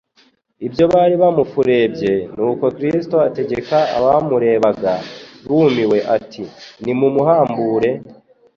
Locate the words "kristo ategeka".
2.77-3.77